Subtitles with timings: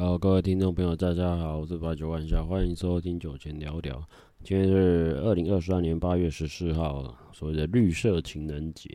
[0.00, 4.02] 好，各位听众朋友，大家好，我是八九万夏，欢迎收听酒前聊聊。
[4.42, 8.88] 今天是二零二三年八月十四号，所谓的绿色情人节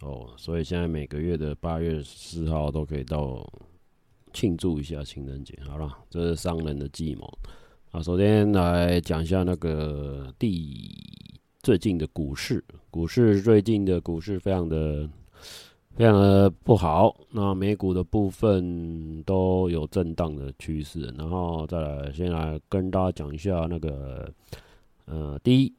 [0.00, 3.48] 哦，所以现在每个月的八月十四号都可以到
[4.32, 5.56] 庆祝一下情人节。
[5.64, 7.38] 好了，这是商人的计谋。
[7.92, 10.90] 啊，首先来讲一下那个第
[11.62, 15.08] 最近的股市，股市最近的股市非常的。
[15.98, 24.32] 非常的不好，那美股的部分都有震荡的趋势，然后再来先来跟大家讲一下那个，
[25.06, 25.74] 呃，第一，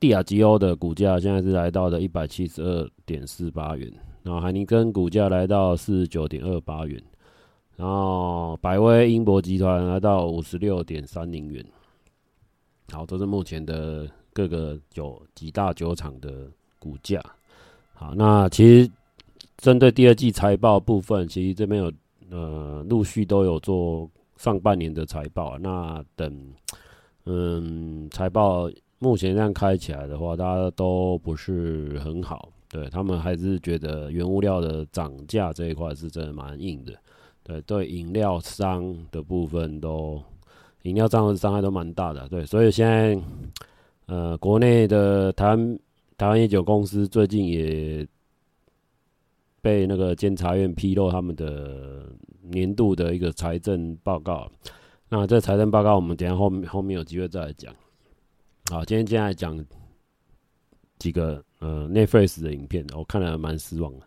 [0.00, 3.88] 帝亚吉欧的股价现在是来到了一百七十二点四八元，
[4.24, 7.00] 然后海尼根股价来到四十九点二八元，
[7.76, 11.64] 然后百威英博集团来到五十六点三零元，
[12.90, 16.50] 好，这是目前的各个酒几大酒厂的
[16.80, 17.22] 股价，
[17.94, 18.90] 好，那其实。
[19.58, 21.90] 针对第二季财报部分，其实这边有
[22.30, 25.58] 呃陆续都有做上半年的财报。
[25.58, 26.52] 那等
[27.24, 32.50] 嗯财报目前这样开起来的话，大家都不是很好。
[32.68, 36.92] 对，他们还是觉得原物料的涨价这一块是真的蛮硬的。
[37.42, 40.22] 对，对饮料商的部分都
[40.82, 42.28] 饮料商的伤害都蛮大的。
[42.28, 43.18] 对，所以现在
[44.04, 45.78] 呃国内的台湾
[46.18, 48.06] 台湾烟酒公司最近也。
[49.66, 52.08] 被那个监察院披露他们的
[52.40, 54.48] 年度的一个财政报告，
[55.08, 57.74] 那这财政报告我们等下后面后面有机会再来讲。
[58.70, 59.58] 好，今天接下来讲
[61.00, 64.06] 几个呃 Netflix 的影片，我看了蛮失望的。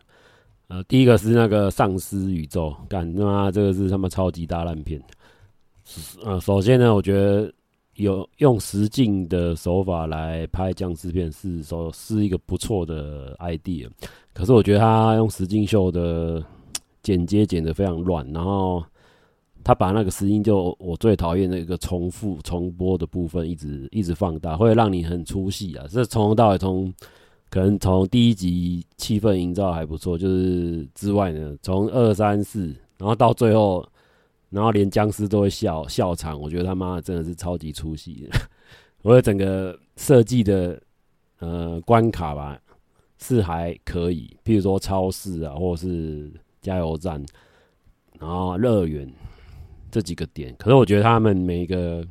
[0.68, 4.98] 呃，第一个是那个丧尸宇宙，干他妈这个是他妈超级大烂片。
[6.24, 7.52] 呃，首先呢，我觉得
[8.00, 13.88] 有用实境的手法来拍僵尸片是说是一个不错的 idea。
[14.32, 16.42] 可是我觉得他用实境秀的
[17.02, 18.82] 剪接剪得非常乱，然后
[19.62, 25.84] 他把那个实境就我最讨厌的一个重复重播的部分一直一直放大，会让你很出戏啊！
[25.90, 26.92] 这从头到尾从
[27.50, 33.86] 可能从第一集气氛营造还不错，就是之外呢，从二三四，然后到最后，
[34.50, 38.28] 然后连僵尸都会笑笑场，我觉得他妈真的是超级出戏。
[39.02, 40.80] 我的整个设计的
[41.38, 42.60] 呃关卡吧。
[43.22, 47.22] 是还可以，譬如说超市啊，或者是加油站，
[48.18, 49.06] 然后乐园
[49.90, 50.56] 这几个点。
[50.56, 52.02] 可是我觉得他们每一个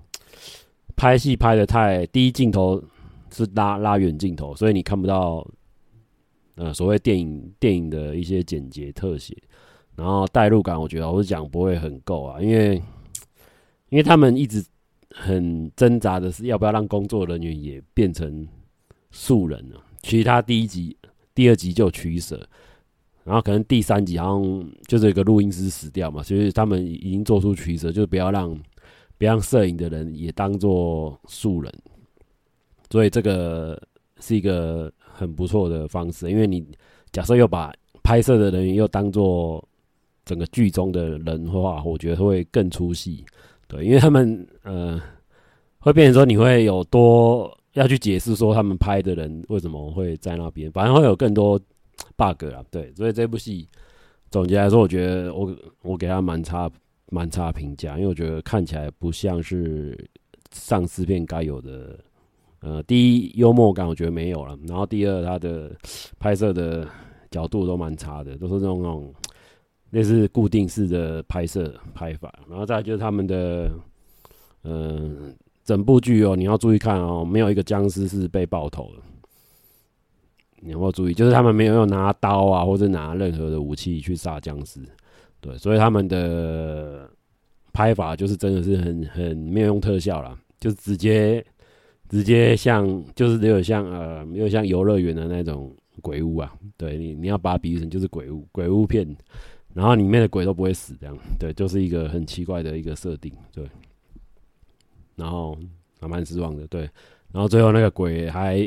[0.95, 2.79] 拍戏拍得太，第一镜头
[3.31, 5.43] 是拉拉远镜头，所以你看不到
[6.53, 9.35] 呃所谓电影电影的一些剪接特写，
[9.99, 12.81] 然后代入感，我觉得老实讲不会很够啊，因为
[13.89, 14.65] 因为他们一直
[15.11, 18.47] 很挣扎的是要不要让工作人员也变成
[19.11, 19.75] 素人呢？
[20.01, 20.95] 其实他第一集。
[21.35, 22.45] 第二集就取舍，
[23.23, 28.53] 然后可能第三集好像就是一个录音师死掉嘛，所以他们已经做出取舍，就是不要让
[29.17, 31.73] 不要让摄影的人也当做素人，
[32.89, 33.81] 所以这个
[34.19, 36.67] 是一个很不错的方式，因为你
[37.13, 37.71] 假设又把
[38.03, 39.65] 拍摄的人员又当做
[40.29, 43.25] 整个剧中的人的话，我觉得会更出戏，
[43.67, 45.01] 对，因为他们呃
[45.79, 47.53] 会变成说你会有多。
[47.73, 51.57] 要去解释说他们拍的人为什么会在那边，反正会有更多
[52.17, 53.69] bug 啊，对，所以这部戏
[54.31, 56.69] 总结来说，我觉得我我给他蛮差
[57.11, 59.95] 蛮差评价，因为我觉得看起来不像是
[60.49, 61.97] 丧尸片该有的，
[62.61, 65.71] 呃，第一幽默感我觉得没有了，然后第二它的
[66.17, 66.87] 拍摄的
[67.29, 69.13] 角度都蛮差的，都是那种那种
[69.91, 73.71] 类似固定式的拍摄拍法，然后再就是他们的
[74.63, 75.33] 嗯。
[75.65, 79.03] 整部剧哦，你要注意看哦，没有一个僵尸是被爆头的。
[80.61, 84.79] 你要注意，就是他们没有用拿刀啊，或者拿任何的武器去杀僵尸。
[85.39, 87.07] 对，所以他们的
[87.71, 91.45] 拍法就是真的是很很没有用特效啦，就直接
[92.09, 96.51] 直接像就是只有像呃，没有像游乐园的那种鬼屋啊。
[96.77, 99.07] 对你，你要把它比喻成就是鬼屋，鬼屋片，
[99.73, 103.63] 然后里面的鬼都不会死，这样对，就是一个很奇怪的一个设定，对。
[105.15, 105.57] 然后
[105.99, 106.81] 还蛮失望的，对。
[107.31, 108.57] 然后最后那个鬼还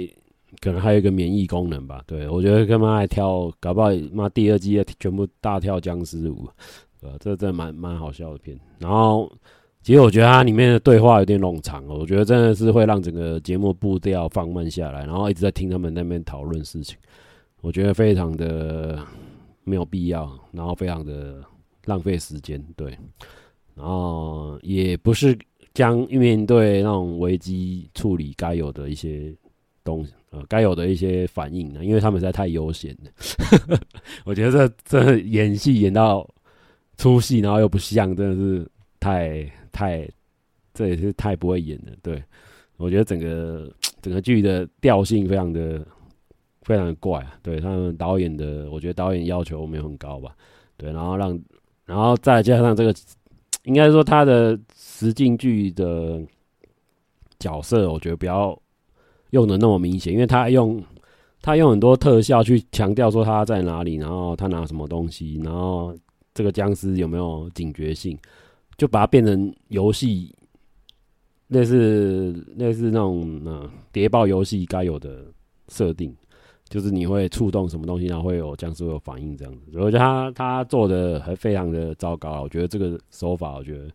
[0.60, 2.28] 可能还有一个免疫功能吧，对。
[2.28, 6.48] 我觉得他妈还跳，搞不好妈第二季全部大跳僵尸舞，
[7.00, 7.16] 对吧？
[7.18, 8.58] 这真的蛮蛮好笑的片。
[8.78, 9.30] 然后
[9.82, 16.96] 其实我觉得它里面的对话有点冗长哦，我觉得真的是会让整个节目步调放慢下来，然后一直在听他们那边讨论事情，
[17.62, 18.98] 我觉得非常的
[19.64, 21.42] 没有必要，然后非常的
[21.84, 22.96] 浪费时间，对。
[23.74, 25.38] 然后也不是。
[25.74, 29.34] 将面对那种危机处理该有的一些
[29.82, 33.78] 东西，呃，该有的一些反应呢，因为他们实在太悠闲了。
[34.26, 36.28] 我觉得这这演戏演到，
[36.98, 38.70] 出戏，然后又不像，真的是
[39.00, 40.06] 太太，
[40.74, 41.92] 这也是太不会演了。
[42.02, 42.22] 对，
[42.76, 43.72] 我觉得整个
[44.02, 45.82] 整个剧的调性非常的
[46.62, 47.38] 非常的怪啊。
[47.42, 50.34] 对他们导演的，我觉得导演要求没有很高吧。
[50.76, 51.40] 对，然后让，
[51.84, 52.94] 然后再加上这个，
[53.64, 56.20] 应该说他的实境剧的
[57.38, 58.58] 角色，我觉得不要
[59.30, 60.82] 用的那么明显，因为他用。
[61.44, 65.92] 他用很多特效去强调说他在哪里，然后他拿什么东西，然后
[66.32, 68.16] 这个僵尸有没有警觉性，
[68.76, 70.32] 就把它变成游戏，
[71.48, 75.24] 类似类似那种嗯谍报游戏该有的
[75.66, 76.14] 设定，
[76.72, 79.60] 就是你会触动什么东西，然后会有僵尸会有反应这样子。
[79.74, 83.88] 我觉得他他做的还非常的糟糕，我觉得这个手法，我觉得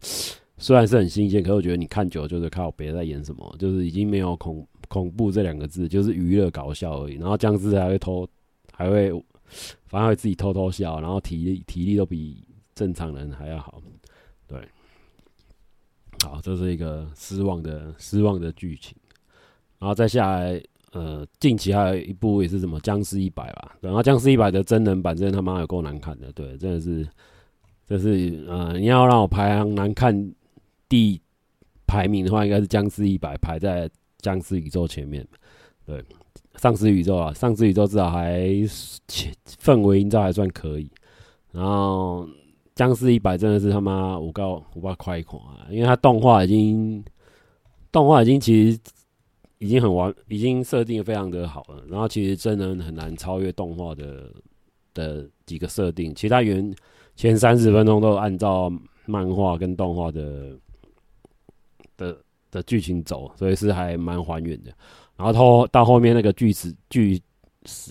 [0.58, 4.66] 虽然是很新鲜，可是我觉得你看久了就是靠别人在演什么，就是已经没有恐。
[4.90, 8.26] 恐怖这两个字就是娱乐搞笑而已，然后僵尸还会偷，
[8.72, 9.12] 还会
[9.86, 13.82] 反而会自己偷偷笑，然后体力体力都比正常人还要好，
[14.48, 14.58] 对，
[16.24, 18.96] 好，这是一个失望的失望的剧情，
[19.78, 20.64] 然后再下来，
[20.98, 27.08] 呃，近期还有一部也是什么僵尸一百吧，然后僵尸一百的真人版真的他妈有够难看的，对，真的是，
[27.86, 30.34] 这是呃，你要让我排行难看
[30.90, 31.22] 第
[31.86, 33.90] 排名的话，应该是僵尸一百排在。
[34.20, 35.26] 僵尸宇宙前面，
[35.86, 36.04] 对，
[36.56, 38.42] 丧尸宇宙啊，丧尸宇宙至少还
[39.62, 40.90] 氛围营造还算可以。
[41.52, 42.28] 然后
[42.74, 47.02] 僵尸一百真的是他妈五高五八快款啊，因为它动画已经
[47.92, 48.80] 动画已经其实
[49.60, 51.84] 已经很完，已经设定的非常的好了。
[51.90, 54.32] 然后其实真人很难超越动画的
[54.94, 56.74] 的几个设定，其他原
[57.16, 58.72] 前三十分钟都按照
[59.06, 60.58] 漫画跟动画的
[61.96, 62.18] 的。
[62.50, 64.72] 的剧情走，所以是还蛮还原的。
[65.18, 67.22] 然后后到后面那个巨齿巨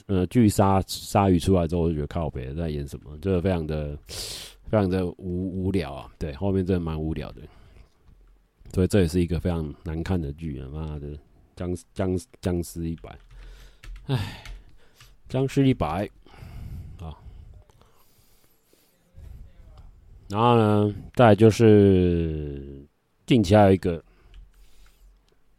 [0.07, 6.11] 呃巨鲨鲨鱼出来之后，我就觉得靠北在演什么，就是非常的非常的无无聊啊。
[6.19, 7.43] 对，后面真的蛮无聊的。
[8.73, 10.69] 所以这也是一个非常难看的剧啊！
[10.73, 11.09] 妈的，
[11.57, 13.19] 僵僵僵尸一百，
[14.07, 14.45] 唉，
[15.29, 16.09] 僵尸一百
[17.01, 17.11] 啊。
[20.29, 22.87] 然后呢，再就是
[23.27, 24.01] 近期还有一个。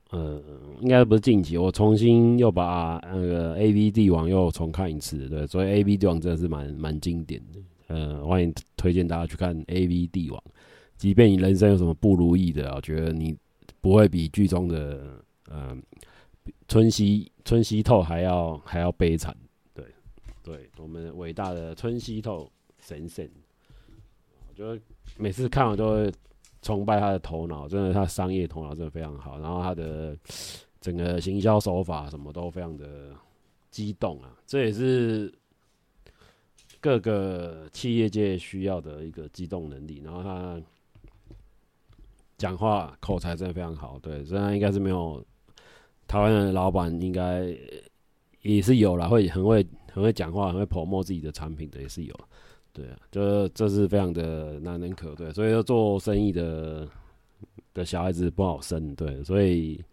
[0.10, 0.42] 呃，
[0.80, 10.42] 应该不是近期，我重新又把那个 A V 帝王又重看一次，对，所以 A V 帝王真的是蛮蛮经典的，呃，欢迎推荐大家去看 A V 帝王，
[10.96, 13.36] 即便你人生有什么不如意的，我觉得你
[13.82, 15.76] 不会比剧中的呃
[16.68, 19.36] 春西春西透还要还要悲惨，
[19.74, 19.86] 对，
[20.44, 23.30] 对我们伟大的春西透神神，
[24.50, 24.80] 我觉得
[25.18, 26.14] 每次看完都会。
[26.64, 29.40] 崇拜他的头脑，真的，他商业头脑真的非常好。
[29.40, 30.18] 然后他的
[30.82, 33.16] 整个行销手法什么都非常的
[33.70, 35.32] 激动啊，这也是
[36.82, 40.02] 各个企业界需要的一个机动能力。
[40.04, 40.60] 然后他
[42.38, 45.24] 讲话口才真的非常好，对，虽然应该是没有
[46.08, 47.54] 台湾的老板，应该
[48.42, 52.16] 也是有啦，会很会很会讲话，很会 promo 自己的产品的也是有。
[52.72, 56.88] 对啊，就这是非常的难能可贵，所以说做生意的
[57.74, 59.84] 的小孩子不好生，对，所以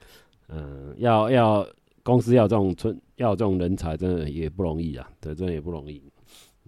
[0.49, 1.67] 嗯、要要
[2.03, 6.03] 公司要这种村要这种人才，真的也不容易啊，对，真的也不容易。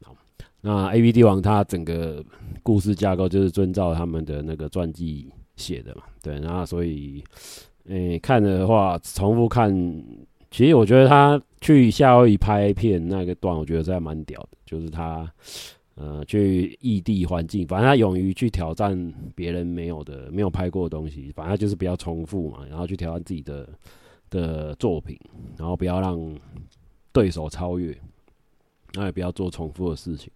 [0.02, 0.16] 好，
[0.62, 2.24] 那 A B D 王他整个
[2.62, 7.22] 故事架构就是遵照他们的那个传记写的嘛，对，然后所以，
[7.88, 9.72] 诶、欸，看的话重复看，
[10.50, 15.30] 其实我觉得他去夏威夷拍片那个段，我觉得是还蛮屌的，就是他。
[15.98, 23.66] 呃，去异地环境，反正他勇于去挑战别人没有的、没有拍过的东西，反正就是不要重复嘛，然后去挑战自己的
[24.28, 25.18] 的作品，
[25.56, 26.20] 然后不要让
[27.12, 27.96] 对手超越，
[28.92, 30.30] 那也不要做重复的事情。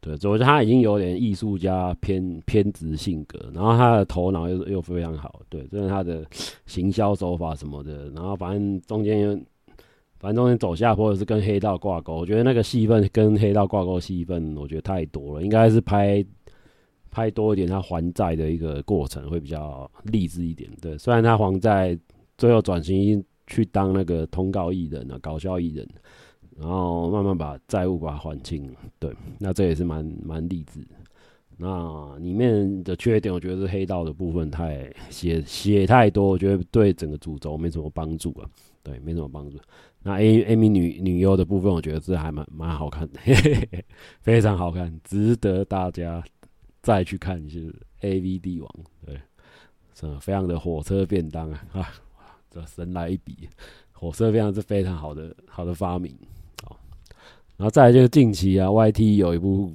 [0.00, 6.24] 对，所以我觉得他已经有点艺术家偏偏执性格，然后他的头脑又又非常好，对，就是他的
[6.66, 9.44] 行销手法什么的，然后反正中间。
[10.20, 16.26] 反正中间走下坡，或者是跟黑道挂钩，我觉得那个戏份跟黑道挂钩戏份，我觉得太多了，应该是拍
[17.08, 20.68] 拍多一点他还债的一个过程会比较励志一点。
[20.82, 21.96] 对，虽然他还债，
[22.36, 25.86] 最后转型去当那个通告艺人啊，搞笑艺人，
[26.58, 28.74] 然后慢慢把债务把它还清。
[28.98, 30.86] 对，那这也是蛮蛮励志。
[31.56, 38.48] 那里面的缺点，我觉得是黑道的部分太写写太多，我觉得对整个主轴没什么帮助啊。
[38.82, 39.58] 对，没什么帮助。
[40.02, 43.84] 那 A A 米女女优的部分，我觉得是还蛮蛮好看的，嘿嘿嘿，
[44.20, 46.22] 非常好看，值得大家
[46.80, 47.58] 再去看一下。
[48.02, 48.70] A V 帝王，
[49.04, 49.20] 对，
[49.92, 51.90] 是非常的火车便当啊啊，
[52.48, 53.48] 这神来一笔，
[53.90, 56.16] 火车便当是非常好的好的发明。
[57.58, 59.72] 然后再来就是近期啊，Y T 有一部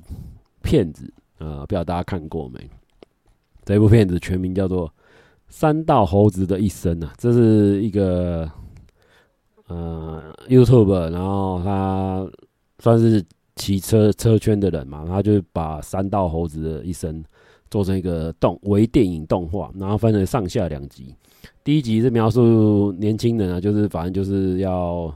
[0.61, 2.57] 片子，呃，不知道大家看过没？
[3.65, 4.87] 这部片子全名叫做
[5.49, 8.49] 《三道猴子的一生》啊，这是一个
[9.67, 12.25] 呃 YouTube，然后他
[12.79, 13.21] 算是
[13.57, 17.21] 骑车车圈的人嘛，他就把三道猴子的一生
[17.69, 21.13] 做成一个动微电影动画，然后分成上下两集。
[21.65, 25.13] 第一集是描述年轻人啊，就是反正就是要。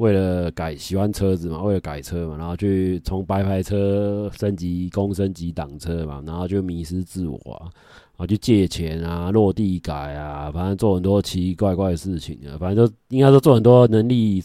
[0.00, 7.68] 为了改喜欢车子嘛，为了改车嘛，然后去从白牌车升级公升级档车嘛，然后就迷失自我啊，
[8.16, 14.42] 然后去借钱啊，落地改啊，反正做很多奇奇怪怪的事情啊，反正就应该说做很多能力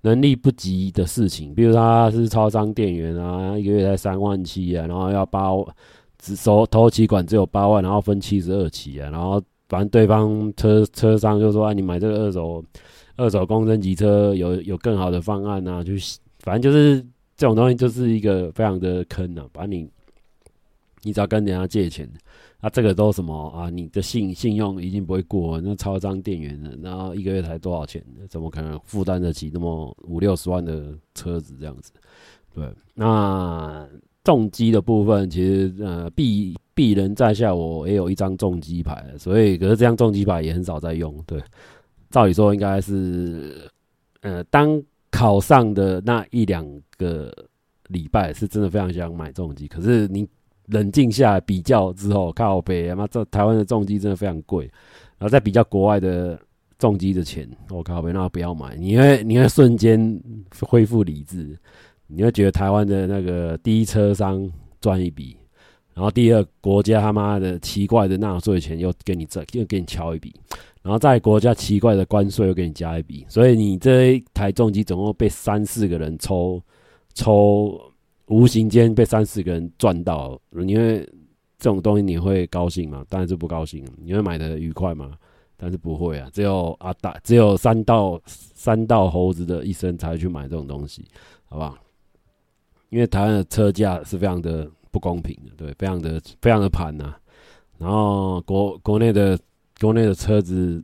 [0.00, 5.50] 能力不及的事情，比如他是超商店员啊，一个月才三万七啊，然后要八
[6.18, 12.64] 只收头期款只有八万，然后分七十二期啊，然后反正对方车车商就说啊，你买这个二手。
[13.16, 17.00] 二手工升级车有有更好的方案啊，就是反正就是
[17.36, 19.88] 这种东西就是一个非常的坑啊，把你
[21.02, 22.08] 你只要跟人家借钱，
[22.60, 31.92] 啊这个都什么啊，你的信信用一定不会过，那超张店员的，然后一个月才多少钱，怎么可能负担得起那么五六十万的车子这样子？
[32.54, 33.86] 对，那
[34.22, 41.40] 重机的部分其实呃，敝敝人在下，我也有一张重机牌，所以可是这张重机牌也很少在用，对。
[42.14, 43.68] 照理说应该是，
[44.20, 44.80] 呃，当
[45.10, 46.64] 考上的那一两
[46.96, 47.34] 个
[47.88, 50.24] 礼拜是真的非常想买重机，可是你
[50.66, 54.66] 冷静下来比较之后，靠北，妈这台湾的重机真的非常贵，
[55.18, 56.38] 然后再比较国外的
[56.78, 60.22] 重机的钱，我靠北，那不要买，你会你会瞬间
[60.60, 61.58] 恢复理智，
[62.06, 64.48] 你会觉得台湾的那个第一车商
[64.80, 65.36] 赚一笔，
[65.94, 70.34] 然后第二国家他妈的奇怪的纳税钱又给你挣，又给你敲一笔。
[70.82, 76.60] 然后在国家奇怪的关税又给你加一笔，所以你这一台重机总共被三四个人抽
[77.14, 77.80] 抽，
[78.26, 80.38] 无形间被三四个人赚到。
[80.66, 80.98] 因为
[81.58, 83.02] 这种东西你会高兴吗？
[83.08, 83.82] 当然是不高兴。
[84.04, 85.12] 你会买的愉快吗？
[85.56, 91.04] 但是不会啊，只有阿大，只有三道三道猴子的一生才会去买这种东西，
[91.44, 91.78] 好不好？
[92.90, 97.14] 因为台湾的车价是非常的不公平的，对，非常的非常的盘呐。
[97.78, 99.36] 然后国国内的。
[99.80, 100.82] 国内的车子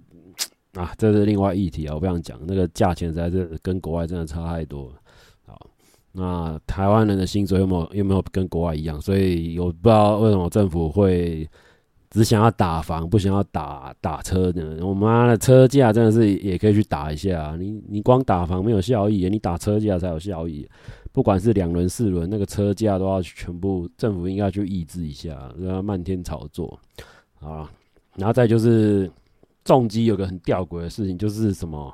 [0.75, 2.37] 啊，这是另外议题啊，我不想讲。
[2.45, 4.93] 那个价钱实在是跟国外真的差太多。
[5.47, 5.57] 好，
[6.11, 9.01] 那台湾人的薪水有没有有没有跟国外一样？
[9.01, 11.49] 所以我不知道为什么政府会
[12.11, 14.85] 只想要打房，不想要打打车呢？
[14.85, 17.57] 我妈的车价真的是也可以去打一下。
[17.57, 20.69] 你你光打房没有效益，你打车价才有效益。
[21.13, 26.79] 不管是两轮四轮，那个车价都要全部政府应该去抑制一下，让它漫天炒作
[27.41, 27.71] 啊。
[28.17, 29.11] 然后再就是
[29.65, 31.93] 重机有个很吊诡的事情，就是什么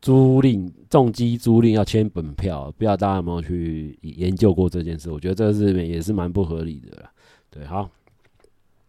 [0.00, 5.10] 租赁重机租赁要签本票，不知道大家有没有去研究过这件事？
[5.10, 7.04] 我觉得这是也是蛮不合理的。
[7.50, 7.90] 对，好，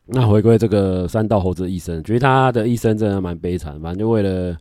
[0.05, 4.57] 那回归这个三道猴子的一生，觉得他的一生真的蛮悲惨，反正就为了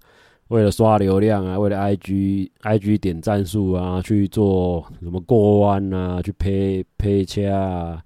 [0.51, 8.01] 为了刷流量啊，为了 IG IG 点赞数啊，去做什么过弯啊，去配配车啊，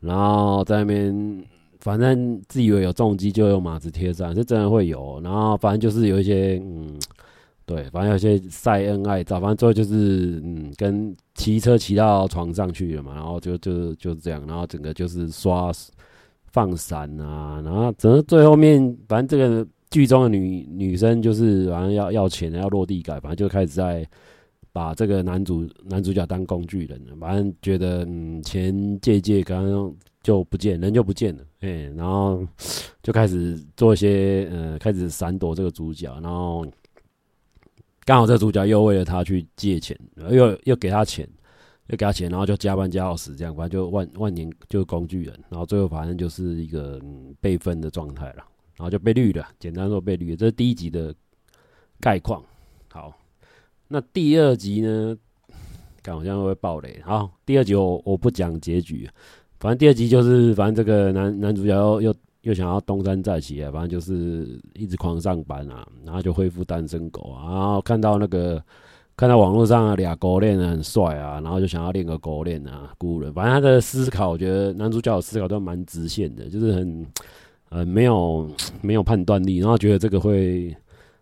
[0.00, 1.44] 然后在那边。
[1.80, 5.20] 反正自以为有重机就有马子贴上，是真的会有。
[5.22, 6.98] 然后反正就是有一些，嗯，
[7.64, 13.14] 对，反正有些晒恩爱照，反正最后就是，嗯，跟骑车骑到床上去了嘛。
[13.14, 15.70] 然后就就就是这样，然后整个就是刷
[16.50, 24.06] 放闪啊，然后整个最后面，反正这个剧中的女女生就是反正要要钱，要落地改，反正就开始在
[24.72, 29.94] 把这个男主男主角当工具人，反正觉得嗯钱借借刚刚。
[30.20, 32.46] 就不见人就不见了，哎、然后
[33.02, 36.66] 就开始做一些呃，开始闪躲这个主角，然后
[38.04, 39.98] 刚好这个主角又为了他去借钱，
[40.30, 41.26] 又又给他钱，
[41.86, 48.44] 又给他钱，然后就加班加到死，这样反正就万万年就工具人，然后最后反正就是一个、嗯、被分的状态了，
[48.78, 51.14] 然后就被绿了，简单说被绿了，这是第一集的
[52.00, 52.42] 概况。
[52.90, 53.12] 好，
[53.88, 55.16] 那第二集呢？
[56.00, 57.00] 看好像会爆雷。
[57.04, 59.10] 好，第二集我我不讲结局。
[59.58, 68.62] 反正第二集就是，反正这个男男主角又又又想要东山再起啊，反正就是一直狂上班啊，然后就恢复单身狗啊，然后看到那个
[69.16, 73.34] 看到网络上俩狗链很帅啊，然后就想要练个狗链啊，孤人。
[73.34, 77.04] 反正他的思考，我觉得男主角的思考都蛮直线的，就是很
[77.70, 80.76] 呃没有没有判断力，然后觉得这个会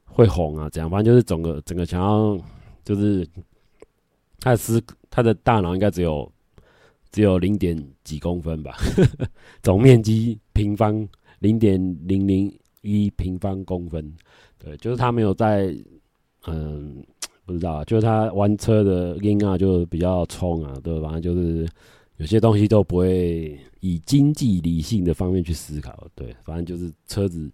[0.04, 0.88] 会红啊，这样。
[0.90, 2.38] 反正就是整个整个想要
[2.84, 3.26] 就是
[4.40, 6.30] 他的思他的大脑应该只有。
[7.12, 7.74] 只有零点
[8.04, 8.76] 几公分吧，
[9.62, 14.12] 总面积平方零点零零一平方公分。
[14.58, 15.74] 对，就是他没有在，
[16.46, 17.02] 嗯，
[17.46, 21.66] 不知道，就是他玩车的音啊，就比较冲啊，对，反正就是
[22.18, 27.50] 有些东西都不会以经济理性的方面去思考，对，反正就是车子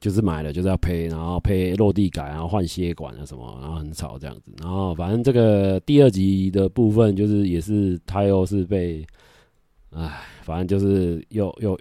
[0.00, 9.06] 就是买了就是要配，然后配落地改，然后换吸管啊什么，然后很吵这样子，然后反正这个第二集的部分就是也是他又是被，
[9.90, 11.78] 唉，反正就是又又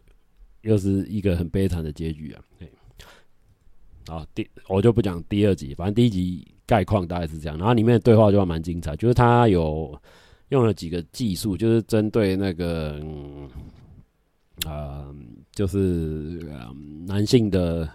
[0.62, 2.70] 又是一个很悲惨的结局啊，对，
[4.08, 10.00] 好，第我就不讲第二集，反正第一集概况大概是这样，然后里面的对话就蛮精彩，就是他有。
[10.50, 13.50] 用了几个技术，就是针对那个，嗯
[14.66, 15.16] 呃，
[15.52, 16.74] 就是、呃、
[17.06, 17.90] 男性的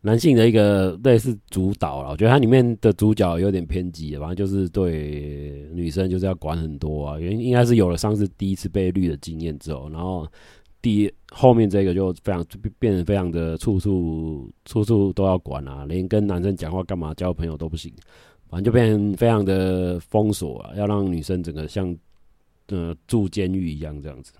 [0.00, 2.10] 男性的一个类似主导了。
[2.10, 7.18] 我觉得它里面的主角有点偏激，反正就是对女生就是要管很多啊。
[7.18, 10.26] 原应该是有了上次第一次被绿的经验之后，然后
[10.82, 12.44] 第后面这个就非常
[12.78, 17.92] 变得非常的处处处处都要管啊，连跟男生讲话干嘛交朋友都不行。
[18.50, 21.94] 反正就变非常的封锁啊，要让女生整个像
[22.68, 24.32] 呃住监狱一样这样子。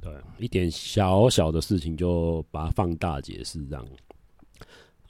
[0.00, 3.86] 对，一点小小的事情就把它放大解释这样。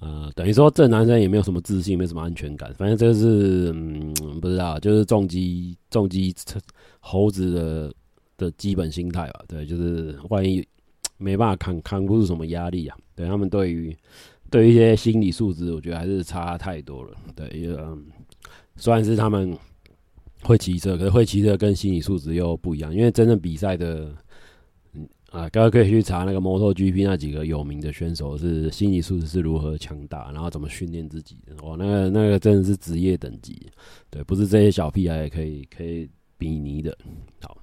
[0.00, 2.75] 呃，等于说这男生也没有什么自信，没什么安全感。
[2.75, 6.35] 反正这是嗯不知道，就是重击重击
[7.00, 7.95] 猴子的
[8.37, 9.42] 的基本心态吧。
[9.49, 10.62] 对，就是万一
[11.16, 12.99] 没办法扛扛不住什么压力啊。
[13.14, 13.97] 对他们对于。
[14.52, 17.16] 对一些心理素质，我觉得还是差太多了。
[17.35, 18.04] 对，嗯，
[18.76, 19.56] 虽然是他们
[20.42, 22.94] 会骑车，可是会骑车跟心理素质又不一样。
[22.94, 24.14] 因为真正比赛的，
[24.92, 31.56] 嗯啊，大家可以去查那个摩托 GP 那几个有名的选手是心理素质是如何强大，然后怎么训练自己的。
[31.64, 33.71] 哇，那个那个真的是职业等级，
[34.11, 36.06] 对，不是这些小屁孩可以可以
[36.37, 36.94] 比拟的。
[37.40, 37.56] 好，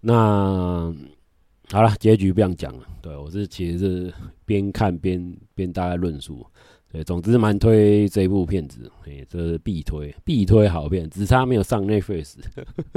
[0.00, 0.92] 那。
[1.72, 2.82] 好了，结局不想讲了。
[3.00, 4.14] 对，我是其实是
[4.44, 6.46] 边看边边大概论述。
[6.92, 12.34] 对，总之蛮推这部片子，哎，这是必推必推好片，只差没有上 Netflix。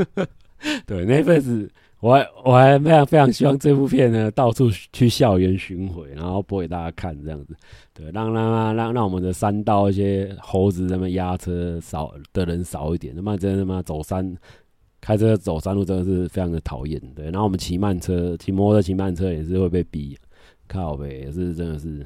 [0.86, 1.70] 对，Netflix，
[2.02, 7.56] 我还我还非常非常希望这部片呢到处去校园巡回，然后播给大家看这样子。
[7.94, 14.36] 对，让让让让我们的山道一些猴子他们压车少的人少一点，他妈真的他妈走山。
[15.06, 17.26] 开车走山路真的是非常的讨厌，对。
[17.26, 20.18] 然后我们骑慢车、骑摩托车、骑慢车也是会被逼，
[20.68, 22.04] 靠北也是真的是，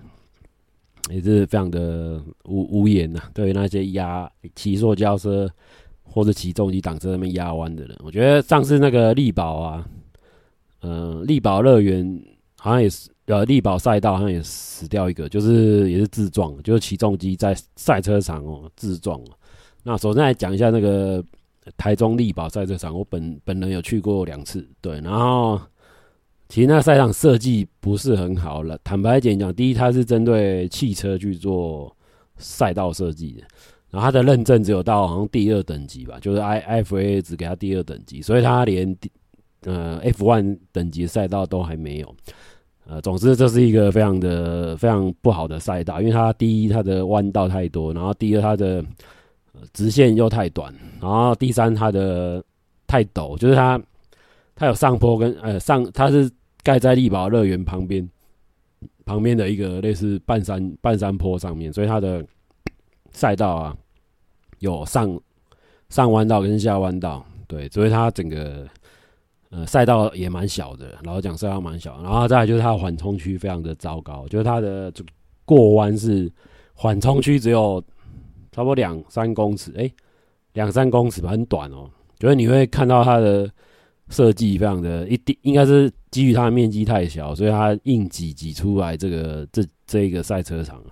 [1.10, 3.22] 也是非常的无无言呐。
[3.34, 5.50] 对于那些压骑塑胶车
[6.04, 9.88] 或者骑重机挡车那边压弯的人，我觉得上次那个力宝啊，
[10.82, 12.22] 嗯、力宝乐园
[12.58, 19.18] 好像也是，呃，力宝赛道好像也死掉一个，就是也是自撞，就是骑重机在赛车场哦自撞。
[19.84, 21.24] 那首先来讲一下那个。
[21.78, 25.60] 台中力宝赛车场，我本本人有去过两次，对，然后
[26.48, 28.78] 其实那赛场设计不是很好了。
[28.84, 31.96] 坦白点讲，第一，它是针对汽车去做
[32.38, 33.44] 赛道设计的，
[33.90, 38.98] 然后它的认证只有到好像第二等级吧，就是 I F A 只给它第二等级，所以它连
[39.66, 42.16] 呃 F1 等级赛道都还没有。
[42.88, 48.84] 呃，总之这是一个非常的非常不好的赛道，因为它第一它的弯道太多，然后第二它的。
[49.74, 52.44] 直线又太短，然后第三它的
[52.88, 53.82] 太陡，就是它
[54.56, 56.30] 它有上坡跟呃上，它是
[56.64, 58.08] 盖在力宝乐园旁边
[59.06, 62.26] 旁边的一个类似半山半山坡上面，所以它的
[63.12, 63.78] 赛道啊
[64.60, 65.20] 有上
[65.90, 68.68] 上弯道跟下弯道，对，所以它整个
[69.50, 74.92] 呃赛道也蛮小的，然后讲赛道蛮小，然后再来就是它的缓冲区非常的糟糕，就是它的
[75.46, 76.32] 过弯是
[76.74, 77.84] 缓冲区只有。
[78.60, 79.90] 差不多两三公尺，哎、
[80.52, 81.90] 两三公尺吧，很短哦。
[82.18, 83.50] 就是你会看到它的
[84.10, 90.84] 设计非常的，一定应该是基于它的面积太小，所以它硬挤挤出来这个这这一个赛车场，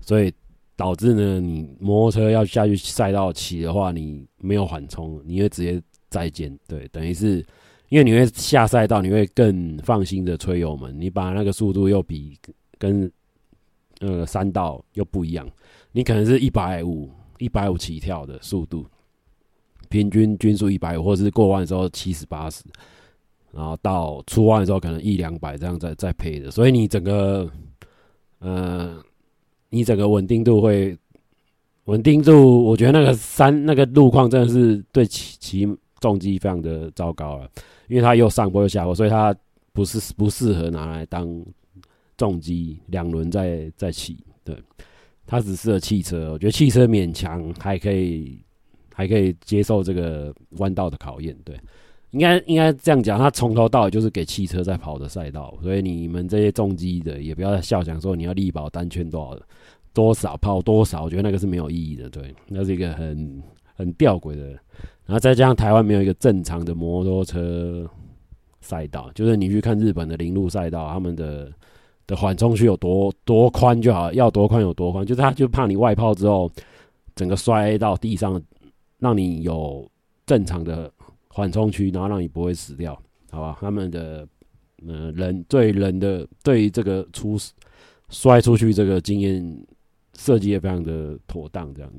[0.00, 0.32] 所以
[0.76, 6.56] 导致呢，你摩托车要下去赛道骑的话，你没有缓冲，你会直接再见。
[6.68, 7.44] 对，等于是
[7.88, 12.38] 因为你会下赛道，你会更放心的吹油门，你把那个速度又比
[12.78, 13.10] 跟
[13.98, 15.44] 呃山道又不一样。
[15.98, 18.86] 你可能是一百五、一百五起跳的速度，
[19.88, 22.62] 平均均速一百五，或者是过弯的时候七十八十，
[23.50, 27.50] 然后到出弯的时候可能一两百这样再再配的，所以你整个，
[28.38, 29.02] 呃，
[29.70, 30.96] 你整个稳定度会
[31.86, 37.50] 稳定度，我觉得那个山那个路况真的是对骑骑重机非常的糟糕了，
[37.88, 39.34] 因为它又上坡又下坡，所以它
[39.72, 41.44] 不是不适合拿来当
[42.16, 44.56] 重机两轮在在骑，对。
[45.30, 48.40] 它只适合汽车，我觉得汽车勉强还可以，
[48.94, 51.36] 还可以接受这个弯道的考验。
[51.44, 51.54] 对，
[52.12, 59.38] 应该应该这样讲，它从头到尾就是给汽车在跑的赛道，所以你们这些重机的也不要笑，想说你要力保单圈多少
[59.92, 62.08] 多少跑多少，我觉得那个是没有意义的。
[62.08, 63.42] 对，那是一个很
[63.74, 64.46] 很吊诡的
[65.04, 67.86] 然后再加上台湾没有一个正常的摩托车
[68.60, 71.52] 赛道，就是你去看日本的铃鹿赛道，他们的
[72.08, 76.50] 的缓冲区有多多宽就好，要多宽有多宽，就是他就怕你外抛之后
[77.14, 78.42] 整个摔到地上，
[78.98, 79.86] 让你有
[80.24, 80.90] 正常的
[81.28, 82.98] 缓冲区，然后让你不会死掉，
[83.30, 83.58] 好吧？
[83.60, 84.26] 他们的
[84.86, 87.36] 呃人对人的对于这个出
[88.08, 89.66] 摔出去这个经验
[90.14, 91.92] 设计也非常的妥当，这样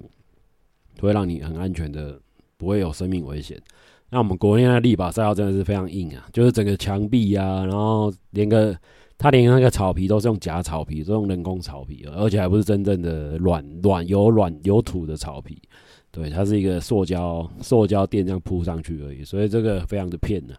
[1.00, 2.20] 会让你很安全的，
[2.58, 3.62] 不会有生命危险。
[4.10, 8.76] 那我们国内的力宝赛道真的是非常硬啊，就是整个墙壁啊，然后连个。
[9.22, 15.62] 它连那个草皮都是用假草皮，是用人工草皮，而且还不是真正的软软有软有土的草皮，
[16.10, 20.56] 对，它是一个塑胶塑胶垫这样铺上去而已，所以这个非常的骗呢，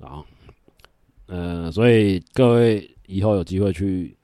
[0.00, 0.24] 啊，
[1.26, 4.16] 呃，所以各位以后有机会去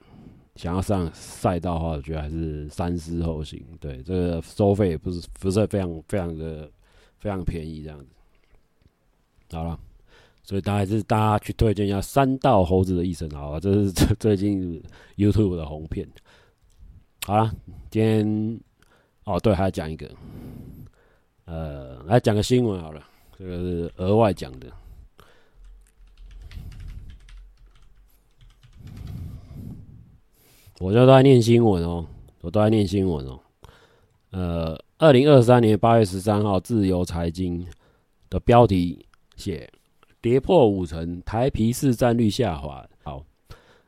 [0.57, 6.71] 想要上赛道的话，我觉得还是三思后行，对，这个收费也不是不是非常非常的
[7.19, 8.07] 非常便宜这样子，
[9.53, 9.79] 好了。
[10.47, 13.59] 所以，大家是大家去推荐一下《三道猴子的一生》好了？
[13.61, 14.83] 这是 最近
[15.17, 16.07] YouTube 的红片。
[17.25, 17.51] 好了，
[17.91, 18.61] 今天
[19.25, 20.07] 哦，对，还要讲一个，
[21.47, 23.03] 呃，来讲个新闻好了，
[23.39, 24.71] 这个是额外讲的。
[30.79, 32.07] 我就都在念新闻哦，
[32.43, 33.41] 我都在念新闻哦。
[34.33, 37.65] 呃，二零二三年八月十三号，《自由财经》
[38.29, 39.73] 的标题写。
[40.25, 42.83] 跌破五成，台啤市占率下滑。
[43.03, 43.23] 好，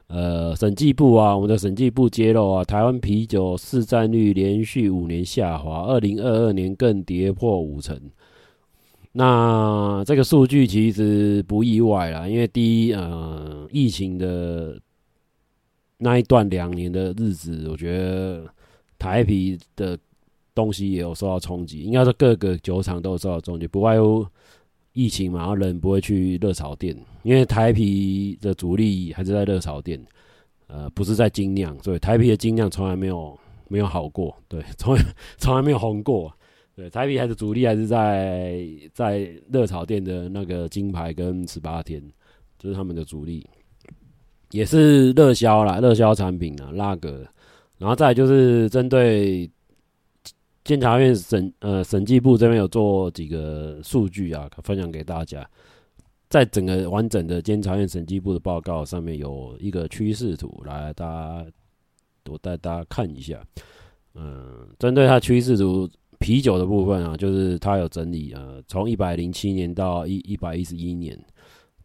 [0.09, 7.99] 呃，审计部啊，我们的审计部揭露啊，台湾啤酒市占率连续五年下滑，二零二二年更跌破五成。
[9.13, 14.79] 那这个数据其实不意外啦，因为第一，呃，疫情的
[15.97, 18.45] 那一段两年的日子，我觉得
[18.99, 19.99] 台啤的
[20.55, 24.27] 东西也有受到冲击，应该说各个酒厂都有受到冲击，不外乎。
[24.97, 30.03] 疫情嘛，然后人不会去热炒店，因为台啤的主力还是在热炒店，
[30.69, 35.03] 呃，不是在精酿，所以台啤的精酿从来没有没有好过，对， 从来
[35.37, 36.33] 从来没有红过，
[36.75, 38.59] 对，台啤还是主力还是在
[38.95, 42.03] 在热炒店的那个金牌跟十八天，
[42.59, 43.47] 就是他们的主力，
[44.53, 47.27] 也是热销啦，热销产品啦，那个，
[47.77, 49.51] 然后再就是针对。
[50.67, 55.49] 监察院审呃审计部这边有做几个数据啊，分享给大家。
[56.29, 61.47] 在整个完整的监察院审计部的报告上面有一个趋势图，来大家
[62.29, 63.41] 我带大家看一下。
[64.17, 71.17] 嗯，针对它趋势图啤酒的部分啊，就是它有整理啊，从一百零七年到一一百一十一年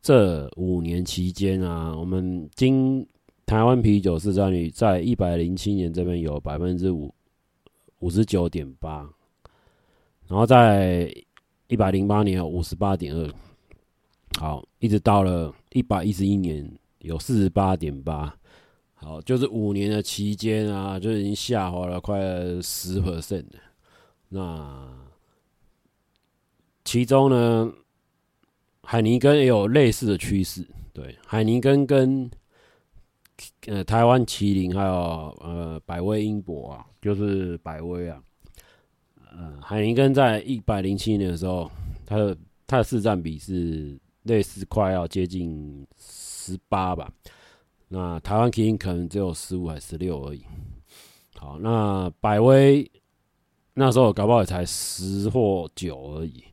[0.01, 3.05] 这五年期间啊，我们经
[3.45, 7.13] 台湾啤酒市占率在一百零七年这边有百分之五。
[8.01, 9.09] 五十九点八，
[10.27, 11.11] 然后在
[11.67, 13.33] 一百零八年有五十八点二，
[14.39, 18.35] 好，一直到了一百一十一年有四十八点八，
[18.93, 22.19] 好，就是五年的期间啊，就已经下滑了快
[22.61, 23.59] 十 percent 了。
[24.29, 24.87] 那
[26.83, 27.73] 其中呢，
[28.83, 32.29] 海尼根也有类似的趋势，对，海尼根跟。
[33.67, 34.93] 呃，台湾麒麟还有
[35.41, 38.21] 呃百威英博啊，就是百威啊，
[39.32, 41.69] 呃，海宁根在一百零七年的时候，
[42.06, 47.12] 它的它的市占比是类似快要接近十八吧，
[47.88, 50.43] 那台湾麒麟可能只有十五还十六而已。
[51.38, 52.89] 好，那百威
[53.73, 56.43] 那时候搞不好也才十或九而已，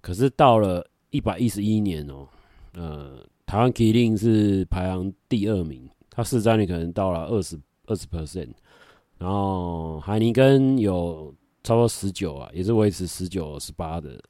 [0.00, 2.28] 可是到了一百一十一年哦，
[2.74, 5.88] 呃，台湾麒麟是排行第二名。
[6.18, 8.50] 它市占率可能到了二十二十 percent，
[9.18, 14.20] 然后海尼根有差不多十九啊，也是维持十九十八的。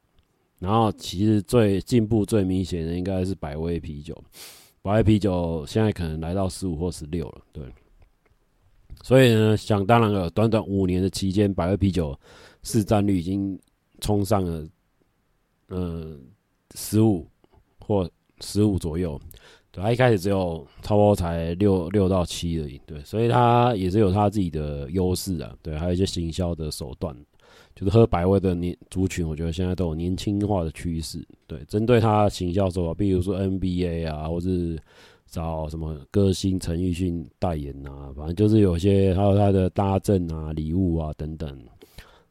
[0.59, 4.14] 然后其实最进步最明显的应该是百威啤酒，
[4.83, 7.40] 百威啤酒现在可能来到十五或十六了。
[7.53, 7.64] 对，
[9.03, 12.14] 所以呢，想当然了，短短五年的期间，百威啤酒
[12.64, 13.59] 市占率已经
[14.03, 14.68] 冲上了
[15.68, 16.18] 呃
[16.74, 17.27] 十五
[17.79, 18.07] 或
[18.42, 19.18] 十五左右。
[19.70, 27.14] 对他一开始只有差不多才六六到七而已，对，所以他也是有他自己的优势啊，对，还有一些行销的手段，
[27.76, 34.78] 就是喝百威的年族群，我觉得现在都有年轻化的趋势，对，针对他行销手法，比如说 NBA 啊，或是
[35.26, 41.59] 找什么歌星陈奕迅代言啊，反正就是有些还有他的搭赠啊、礼物啊等等，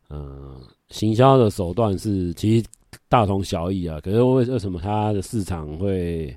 [0.09, 2.65] 嗯，行销的手段是其实
[3.07, 6.35] 大同小异啊，可是为为什么他的市场会？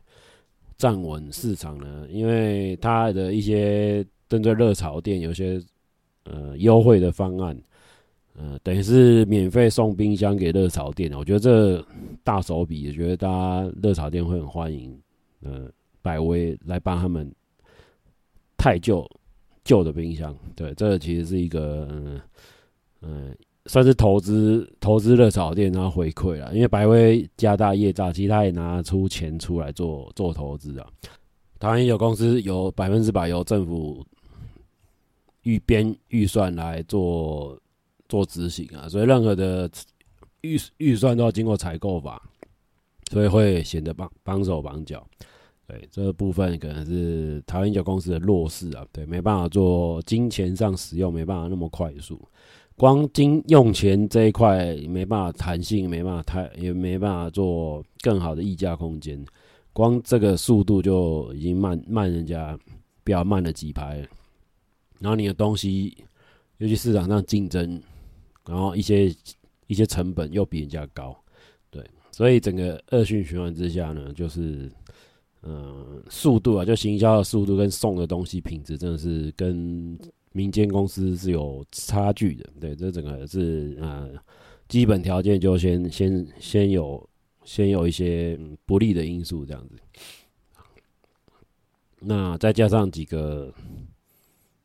[0.80, 5.60] 站稳市场呢，因为它的一些针对热炒店有些
[6.24, 7.54] 呃优惠的方案，
[8.32, 11.86] 呃，等于是免费送冰箱给热炒店，我觉得这
[12.24, 14.98] 大手笔，我觉得大家热炒店会很欢迎。
[15.42, 17.30] 呃，百威来帮他们
[18.56, 19.06] 太旧
[19.62, 22.20] 旧的冰箱，对，这其实是一个嗯
[23.02, 23.36] 嗯、
[23.70, 30.86] 算是投资投资热炒店，然后回馈了，因为百威家大业大，其实他也拿出钱出来做做投资啊。
[31.60, 34.04] 台湾烟酒公司有百分之百由政府
[35.42, 37.56] 预编预算来做。
[38.10, 39.70] 做执行啊，所以任何的
[40.40, 42.20] 预预算都要经过采购法，
[43.12, 45.06] 所以会显得绑绑手绑脚。
[45.68, 52.20] 对，这个部分可能是台湾酒公司的弱势啊，对，没办法做金钱上使用，没办法那么快速。
[52.80, 59.22] 光金用钱这一块没办法弹性，没办法太，也没办法做更好的溢价空间。
[59.74, 62.58] 光这个速度就已经慢慢人家
[63.04, 63.98] 比较慢了几拍，
[64.98, 65.94] 然后你的东西，
[66.56, 67.78] 尤其市场上竞争。
[68.46, 69.14] 然后一些
[69.66, 71.14] 一些成本又比人家高，
[71.70, 74.72] 对，所以整个恶性循环之下呢，就是
[75.42, 79.98] 嗯，速度啊，就行销的速度跟送的东西品质，真的是跟
[80.32, 82.50] 民间公司是有差距的。
[82.60, 84.10] 对，这整个是呃
[84.68, 87.08] 基本条件就先先先有
[87.44, 89.76] 先有一些不利的因素这样子，
[92.00, 93.52] 那再加上几个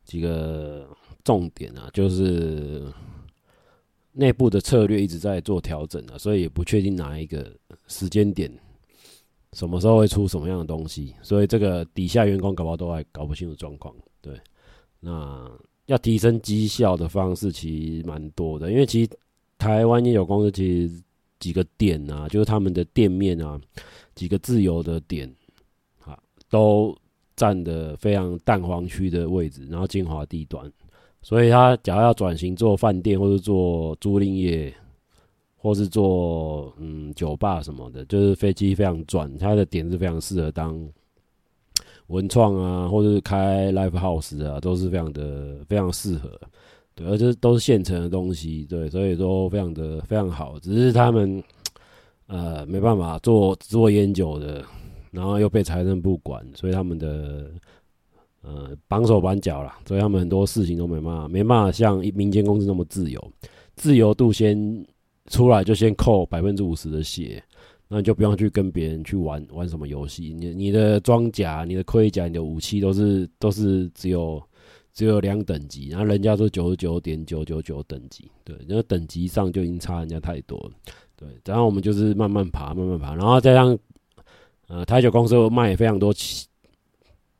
[0.04, 0.88] 几个
[1.24, 2.82] 重点啊，就是。
[4.18, 7.54] 内部的策略一直在做调整啊，所以也不确定哪一个
[7.86, 8.50] 时间点，
[9.52, 13.94] 什么时候会出什么样的东西，所以这个底下员工搞不好都还搞不清楚状况。
[14.22, 14.40] 对，
[15.00, 15.50] 那
[15.86, 19.10] 要提升绩效的方式其实蛮多的，因为其实
[19.56, 21.02] 台湾也有公司，其实
[21.38, 23.60] 几个点啊，就是他们的店面啊，
[24.14, 25.32] 几个自由的点
[26.04, 26.18] 啊，
[26.50, 26.96] 都
[27.36, 30.70] 占的非常蛋黄区的位置，然后精华地段。
[31.22, 34.72] 所以他假如要转型做饭店，或是做租赁业，
[35.56, 40.76] 或是做嗯酒吧什么的，就是飞机非常转，他的点是非常适合当
[42.08, 46.30] 文创啊，或者是开 live house 啊，都是非常的非常适合。
[46.94, 50.58] 对，而且都是现成的东西，对，所以都非常的非常好。
[50.60, 51.42] 只是他们
[52.26, 54.64] 呃没办法做做烟酒的，
[55.10, 57.50] 然后又被财政部管，所以他们的。
[58.42, 63.32] 呃，绑手绑脚啦，所以他们很多事情都没办法，没办法像民间公司那么自由，
[63.74, 64.86] 自由度先
[65.26, 67.42] 出来就先扣百分之五十的血，
[67.88, 74.42] 那你就不用去跟别人去玩玩什么游戏，你你的装甲、你的盔甲、你的武器都是都是只有
[74.92, 80.70] 只有两等级，然后人家都九十九点九九九等级，对，那等级上就已经差人家太多了，
[81.16, 83.78] 对，然后我们就是慢慢爬，慢慢爬，然后再让
[84.68, 86.14] 呃台酒公司卖非常多。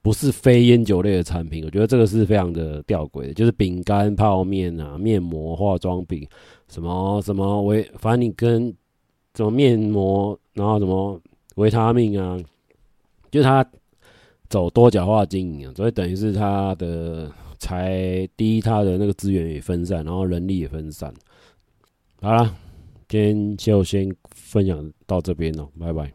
[0.02, 6.24] 不是非烟酒类的产品，我觉得这个是非常的吊诡的，就是饼干、泡面啊、面膜、化妆品，
[6.68, 8.72] 什么什么维，反正你跟
[9.37, 11.20] 什么面膜，然后什么
[11.57, 12.37] 维他命啊，
[13.31, 13.64] 就是他
[14.49, 21.12] 走多角化经营啊，所以等于是他的才第一，他的那个资源也分散，然后人力也分散。
[22.22, 22.57] 好了，
[23.09, 26.12] 今天就先分享到这边了，拜拜。